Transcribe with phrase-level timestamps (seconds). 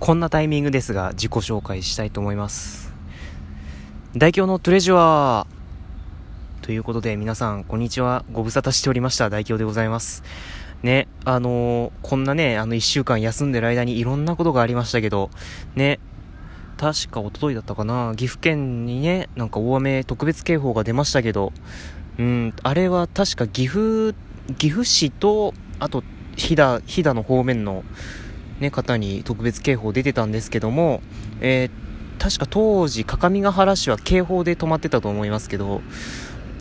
[0.00, 2.94] こんなタイミングですが自己紹介したいと思います。
[4.16, 8.24] 代表のトレジュアーということで皆さんこんにちは。
[8.30, 9.28] ご無沙汰しておりました。
[9.28, 10.22] 代表でございます。
[10.84, 15.30] ねあのー、こんなねあの1週間休んでる間にいろんなことがありましたけど
[15.74, 15.98] ね
[16.76, 18.14] 確か一昨日だったかな。
[18.16, 21.52] 岐阜県にねなんか大雨特別警報が出ましたけど
[22.20, 24.14] うんあれは確か岐阜
[24.58, 26.04] 岐阜市とあと
[26.36, 27.82] 飛騨飛騨の方面の
[28.60, 31.00] ね、方に特別警報出てたんですけども、
[31.40, 35.80] えー、確か当時、各務原市は警報で止まってたと思いますけど、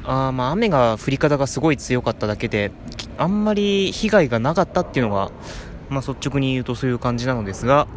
[0.03, 2.71] あまあ雨が降り方がすごい強かっただけで、
[3.17, 5.31] あんまり被害がなかったっていうのが、
[5.89, 7.87] まあ、率直に言うとそういう感じなのですが、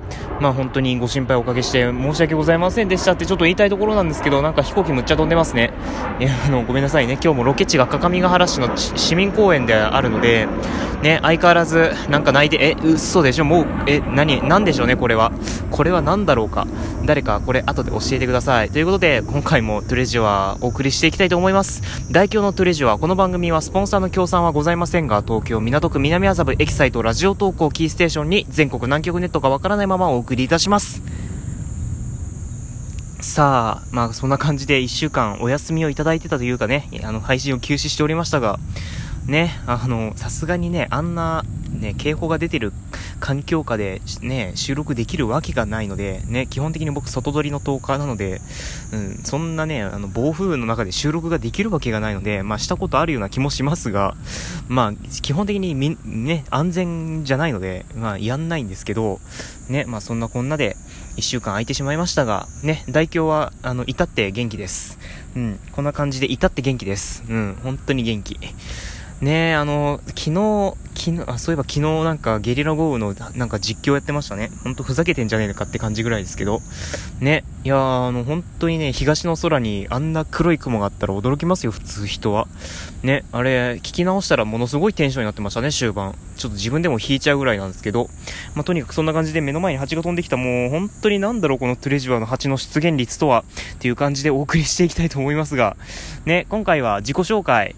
[0.41, 5.73] まあ、本当にご心配おかけして申し訳ございませんでしたってちょっと言いたいところなんですけど、なんか飛行機むっちゃ飛んでますね。
[6.19, 7.19] いや、あの、ごめんなさいね。
[7.23, 10.47] 今日もロケ地が各務原市の市民公園であるので、
[11.03, 13.45] ね、相変わらず、なんか泣いて、え、嘘でしょ？
[13.45, 15.33] もう、え、何、なんでしょうね、これは。
[15.71, 16.67] これは何だろうか？
[17.07, 18.71] 誰か、これ、後で教えてください。
[18.71, 21.83] ということで、今回もトレジュアーお送りしていきたいと思います。
[22.13, 31.01] 大京のトレジュアー、この番組はスポンサーの協賛はございませんが、東京港区南麻布エキサイトラジオ投稿キーステーションに全国南極ネットがわからないままお送りいたします。
[33.23, 38.59] さあ、まあそんな感じで1週間お休みをいただいてたというかね、あの配信を休止しておりましたが、
[39.27, 42.75] ね、あの、さすがにね、あんな、ね、警報が出てる
[43.21, 48.41] 環境下で、ね、収録できるわけがないので、ね、基本的に僕外撮りの10日なので、
[48.93, 54.17] うん、そんなね、あの、暴風雨の中で収録ができるわけがないので、まあ、したことあるような気もしますが、
[54.69, 59.21] まあ、基本的にみ、ね、安全じゃないので、まあ、やんないんですけど、
[59.69, 60.77] ね、まあ、そんなこんなで、
[61.17, 64.99] 1週間空いてしまいましたが、ね、代表は、あの、至って元気です。
[65.37, 67.23] うん、こんな感じで至って元気です。
[67.29, 68.39] うん、本当に元気。
[69.21, 74.51] ねえあの、昨日、昨日、あ、そういえば昨日なんかゲリラ豪雨のなんか実況やってましたね。
[74.65, 76.63] ほんとふざけてんじゃねえかって感じぐらいですけど。
[77.21, 77.45] ね。
[77.63, 82.49] いやー、あの、本当にね、東の空にあんな黒い雲があったら驚きますよ、普通人は。
[83.03, 86.15] ね、あれ、聞き直したらものすごいテンションになってましたね、終盤。
[86.39, 88.09] ちょっと自分でも引いちゃうぐらいなんですけど。
[88.55, 95.77] まあ、とにかくそんな感じで目の前に蜂が飛んできた、もう本当になんだろう、このトレジュアの蜂の出現率とは、っていう感じでお送りしていきたいと思いますが、
[96.25, 97.77] ね、今回は自己紹介、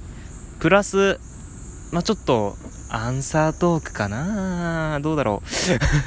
[0.60, 1.18] プラス、
[1.92, 2.56] まあ、ちょっと、
[2.94, 5.00] アンサートークかな。
[5.00, 5.48] どうだろう。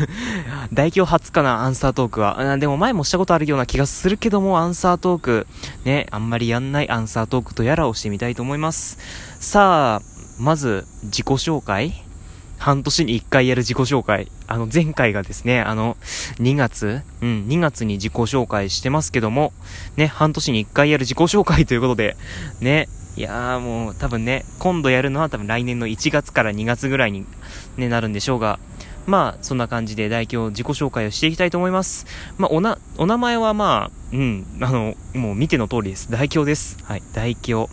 [0.74, 2.58] 代表初かなアンサートークは。
[2.58, 5.48] でも前もしたことあるような気がするけども、アンサートーク、
[5.84, 9.00] ね、あんまりやんないアンサートークとやらをしてみたいと思います。
[9.40, 10.02] さあ、
[10.38, 12.04] まず、自己紹介。
[12.58, 14.32] 半年に1回やる自己紹介。
[14.48, 15.98] あの、前回がですね、あの、
[16.40, 17.02] 2月。
[17.22, 19.54] うん、2月に自己紹介してますけども、
[19.98, 22.16] ね、半年に1回やる自己紹介ということで、
[22.62, 27.26] ね、いやーもう多分ね、今度やるのは多分来年の1月から2月ぐらいに、
[27.78, 28.60] ね、なるんでしょうが、
[29.08, 32.08] まあ、そんな感じで代表自己紹介をしていきたいと思います。
[32.38, 36.12] まあ、おな、お名前はまあ、うん、あの、もう見ての通りです。
[36.12, 36.78] 代表です。
[36.84, 37.72] はい、代表。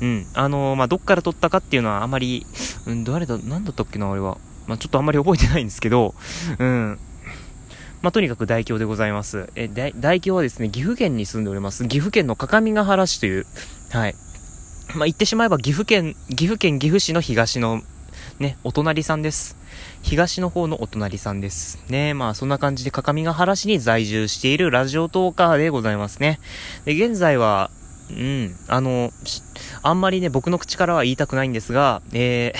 [0.00, 2.46] うん、あのまあ、どっから取ったかっていうのはあまり、
[2.86, 4.38] うん、誰だ、なんだったっけな、俺は。
[4.66, 6.14] まあ、ちょっとあんまり覚えてないんですけど、
[6.58, 6.98] うん、
[8.02, 9.50] まあ、とにかく代表でございます。
[9.54, 11.84] え、代表はですね、岐阜県に住んでおります。
[11.84, 13.46] 岐阜県の各務原市という、
[13.90, 14.14] はい、
[14.94, 17.82] まあ、言ってしまえば岐阜県、岐阜県岐阜市の東の
[18.38, 19.56] ね、お隣さんです。
[20.02, 21.82] 東の方のお隣さんです。
[21.88, 26.38] ね、まあそんな感じで各務原市に在住しているラジオトーカーでございますね。
[26.84, 27.70] で、現在は、
[28.10, 29.12] うん、あの、
[29.82, 32.52] あんまりね、僕の口からは言いたくないんですが、え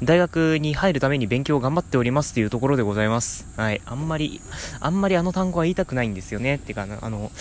[0.00, 3.48] ー、大学に入るために勉強を頑張っておりますっていうところでございます。
[3.56, 3.80] はい。
[3.86, 4.40] あんまり、
[4.80, 6.56] あんまりあの単語は言いたくないんですよね。
[6.56, 7.32] っていうか、あの、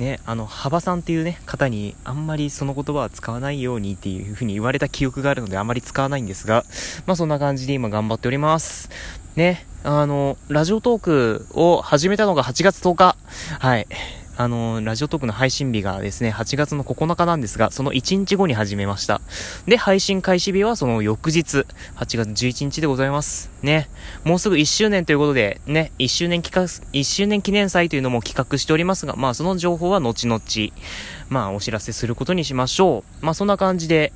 [0.00, 6.64] ね、あの、幅さんっていうね、方に、あんまりその言葉は使わないようにっていう風に言われた記憶があるので、あまり使わないんですが、
[7.06, 8.88] まあそんな感じで今頑張っております。
[9.36, 13.16] ね、あの、ラジオトークを始めたのが8月10日。
[13.58, 13.86] はい。
[14.40, 19.20] あの、ラジオトークの配信日がですね、8月の9日なんですが、その1日後に始めました。
[19.66, 23.50] で、配信開始日はその翌日、8月11日でございます。
[23.60, 23.90] ね。
[24.24, 26.62] もうすぐ1周年ということで、ね、1周年企画、
[26.92, 30.40] 1周年記念祭というのも企画しておりますが、まあその情報は後々、
[31.28, 33.26] まあお知らせすることにしましょう。
[33.26, 34.10] まあそんな感じで、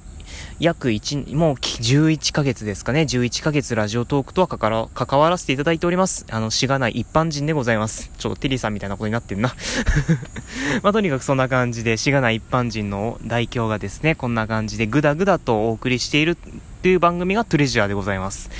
[0.60, 3.02] 約1、もう11ヶ月ですかね。
[3.02, 6.26] 11ヶ月ラジオトークとは関わ関わらせていただいております。
[6.30, 8.10] あの、しがない一般人でございます。
[8.18, 9.54] ちょっとテリーさんみたいなことになってんな。
[10.82, 16.36] まあ、とにかくそんな感じで、しがない一般人の代表がですね、こんな感じでぐだぐだとお送りしているっ
[16.82, 18.50] ていう番組がトレジャーでございます。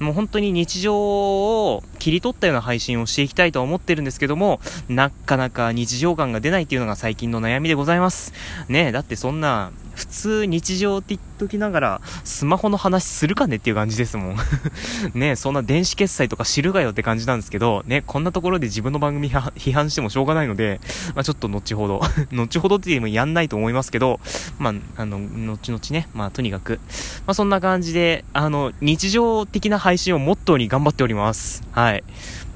[0.00, 8.32] もう本当に日常を切り取ったような配信をしていきたいと思ってるんですけども、なかなか日常感が出ないっていうのが最近の悩みでございます。
[8.68, 14.36] ねえだってそんな、普通日常って言っときながら、スマホの話するかねっていう感じですもん。
[15.14, 20.80] ねそんな電子決済とか知るがよって感じなんですけど、ね、こんなところで自分の番組批判してもしょうがないので、
[21.14, 22.00] まあちょっと後ほど、
[22.32, 24.20] 後ほどって言ってもやんないと思いますけど、
[24.58, 26.80] まあ、あの、後々ね、まあとにかく、
[27.26, 31.62] まあそんな感じで、あの、日常的な配信をモットーに頑張っております。
[31.72, 32.04] はい。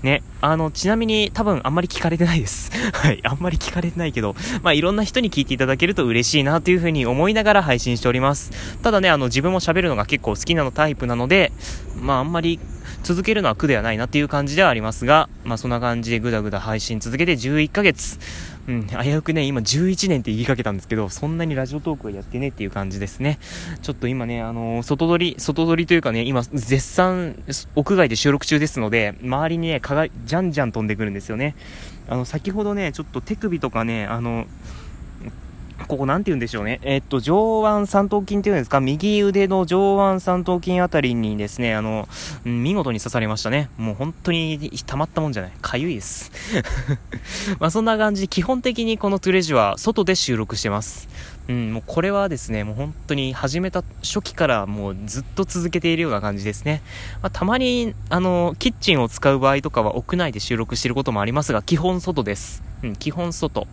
[0.03, 2.71] ね、あの、ちなみに多分あんまり聞かれてないです。
[2.95, 8.51] はい、あんまり聞かれてないけど、まあいろんな人に聞いていただけると嬉しいなというふうに思いながら配信しております。
[8.83, 11.53] ただね、あの、自分も喋るのが結構好きなのタイプなので、
[12.01, 12.61] まああんまり
[13.03, 18.19] 続けるのは苦ではないなっていう感じではありますが、まあそんな感じでぐだぐだ配信続けて11ヶ月。
[18.69, 23.39] うん、危うくね、今11年って言いかけたんですけど、そんなにラジオトークはやってねっていう感じですね。
[23.81, 27.43] ちょっと今ね、あのー、外撮り、外撮りというかね、今、絶賛、
[27.75, 31.57] 屋外で収録中ですので、周りにね、蚊がじゃんじゃん飛んでくるんですよね。
[32.11, 34.47] あの、先ほどね、ちょっと手首とかね、あの、
[35.87, 36.81] ここなんて言うんでしょうね。
[36.83, 42.09] えっと、上腕三頭筋っていうんですか、右腕の上腕三頭筋あたりにですね、あの、
[42.45, 43.71] 見事に刺されましたね。
[43.79, 45.53] もう本当にたまったもんじゃない。
[45.63, 46.33] かゆいです。
[47.61, 51.09] まあそんな感じで、基本的にこのトゥレジは外で収録してます。
[51.49, 56.83] うん、もうこれはですね、もう本当に始めた初期からもうずっと続けているような感じですね。
[57.23, 62.63] まあ、たまに、あの、キッチンを使う場合とかは屋内で収録していることもありますが、基本外です。
[62.83, 63.67] うん、基本外。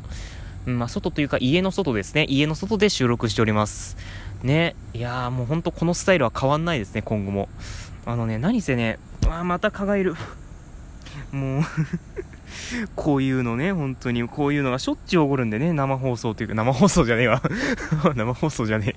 [0.66, 2.26] まあ、外というか家の外ですね。
[2.28, 3.98] 家の外で収録しております。
[4.44, 4.76] ね。
[4.94, 7.50] いやーもうほんとこのスタイルは変わんないですね、今後も。
[8.06, 10.16] あのね、何せね、あまた蚊がいる。
[11.32, 11.64] もう
[12.96, 17.42] こういうのね、本当に、こういうのがしょっちゅう起こるんでね、生放送というか、生放送じゃねえわ
[18.16, 18.96] 生放送じゃね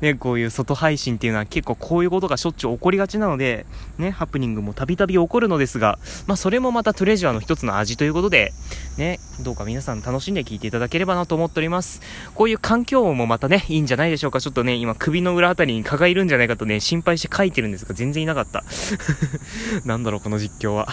[0.00, 3.66] えね、こういう外配信っていうのは結構こういうことがしょっちゅう起こりがちなので、
[3.98, 8.52] ね、ハプニングもたびたび起こるのですが、まあそれもまたトレジャーの一つの味ということで、
[8.96, 12.02] ね、どうか皆さん楽しんで聞いていただければなと思っております。
[12.34, 14.40] こういう環境音もまたね、いいんじゃないでしょうか。
[14.40, 18.62] ちょっとね、今首の裏あたりに蚊がいるんじゃないかとね、心配して書いてるんですが、全然いなかった。
[19.84, 20.88] なんだろう、この実況は。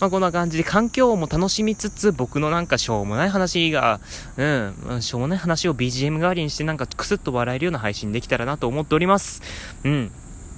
[0.00, 4.00] まあこんな感じで環境音も楽しみつつ、僕のなんかしょうもない話が、
[4.36, 9.42] うん、しょうもない話を BGM 代わりにしてなんかクスッと笑えるような配信できたらなと思っております。
[9.84, 10.10] うん。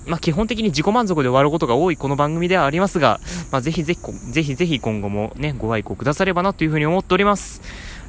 [0.09, 3.21] まあ、基本的に自己満足で終わることが多いこの番組ではありますが、
[3.53, 4.01] まあ、ぜひぜひ、
[4.33, 7.61] ぜひぜひ今後もね、ご愛顧くださればなというふうに思っております。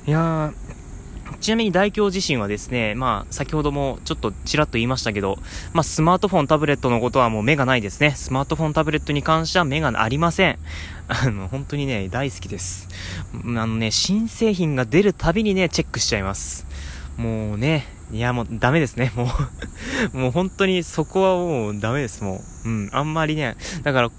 [0.07, 0.53] いや、
[1.41, 5.37] ちなみに大京自身はですね、まあ、先ほどもちょっとちらっと言いましたけど、
[5.73, 8.11] まあ、スマートフォン、タブレットのことはもう目がないですね。
[8.15, 10.59] スマートフォン、タブレットに関しては目がありません。
[11.09, 12.87] あの、本当にね、大好きです。
[13.33, 16.65] あのね、新製品が出るたびにね、チェックしちゃいます。
[17.19, 19.27] もうね、いやもうダメですね、 も
[20.13, 22.69] うもう本当にそこはもうダメです、もう。
[22.69, 24.11] うん、あんまりね、だから、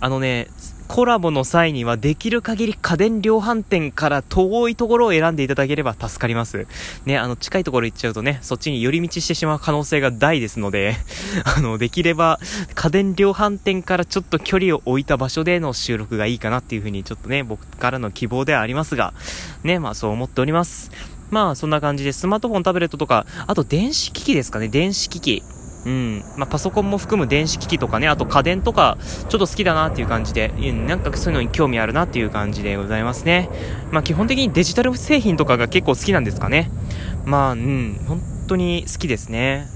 [0.00, 0.48] あのね、
[0.86, 6.66] コラボの際にはできる限り家電量販店から遠いところを選んでいただければ助かります。
[7.06, 10.96] ね、あの、近いところ行っちゃうとね、そっちに寄り道してしまう可能性が大ですので、
[11.56, 12.38] あの、できれば
[12.74, 19.14] 家電量販店からちょっと距離を置いた場所での収録がいいかなっていうふうにちょっとね、僕からの希望ではありますが、
[19.64, 20.90] ね、まあそう思っております。
[21.32, 25.42] まあそんな感じでスマートフォン、タブレットとか、あと電子機器ですかね、電子機器。
[25.84, 26.24] うん。
[26.36, 28.98] まあ、パソコンも含む電子機器とかね、あと家電とか、
[29.28, 33.48] ちょっと好きだなっていう感じで、うん、なんかそういうのに興味あるなっていう感じでございますね。
[33.90, 36.70] まあ、基本的にデジタル製品とかが結構好きなんですかね。
[37.24, 39.66] まあ、うん、本当に好きですね。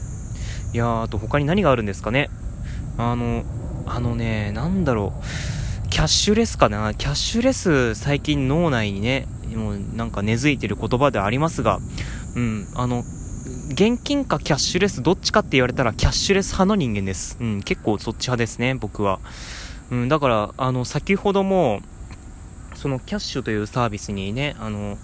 [0.75, 2.29] いやー、あと他に何があるんですかね。
[2.99, 3.45] あの、
[3.87, 5.89] あのね、なんだろう。
[5.89, 11.81] キャッシュレスかなキャッシュレス最近脳内にね、もうなんか根付いてる言葉ではありますが、
[12.35, 13.05] うん、あの、
[13.69, 17.37] 現金かキャッシュレスどっちかって言われたらキャッシュレス派の人間です。
[17.41, 19.21] うん、結構そっち派ですね、僕は。
[19.91, 21.81] うん、だから、あの、先ほども、
[22.75, 24.99] そのキャッシュというサービスにね、あの、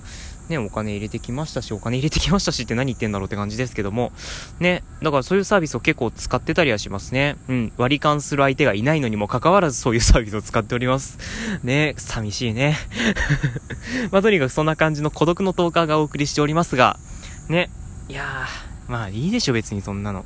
[0.49, 4.13] ね、お金入れてきましたし、お金入れてきましたしって何言ってんだろうって感じですけども、
[4.61, 7.37] ね、だからそういうサービスを結構使ってたりはしますね。
[7.49, 11.19] うん、割り勘する相手がいないのにもかかわらずそういうサービスを使っております。
[11.63, 12.77] ね、寂しいね。
[14.11, 16.99] まあ、とにかくそんな感じの孤独の10日がお送りしておりますが、
[17.49, 17.71] ね、
[18.09, 20.25] いやー、まあいいでしょ別にそんなの。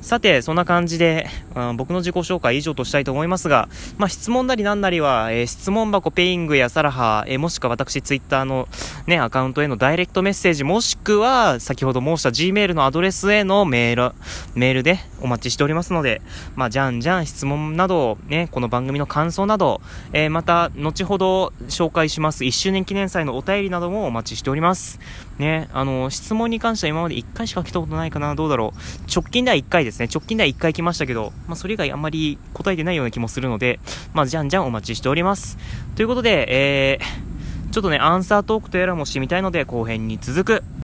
[0.01, 3.69] さて、そんな感じで、うん、僕の自己紹介以上としたいと思いますが、
[3.99, 8.67] まあ、質問なりなんなりは、えー、質問箱ペイングやサラハ、えー、もしくは私ツイッターの
[9.07, 14.15] ね、アカウントへのダイレクトメッセージ、もしくは先ほど申した Gmail のアドレスへのメール、
[14.55, 16.23] メールでお待ちしておりますので、
[16.55, 19.81] まあ、じゃんじゃん質問など、ね、この番組の感想など、
[20.13, 24.99] えー、また、後ほど紹介します1周年記念祭のお便りなどもお待ちしております。
[25.39, 29.11] ね、あの、質問に関しては今まで1回しか来たことないかな、どうだろう。
[29.13, 30.09] 直近では1回ですね。
[30.13, 33.81] 直近では1回来ましたけど、まあ、それ以外あんまり答えてないような気もするので、
[34.13, 35.59] まあ、じゃんじゃんお待ちしております。
[35.97, 37.30] ということで、えー、
[37.71, 40.63] ちょっとね、アンサートークとやらもしてみたいので、後編に続く。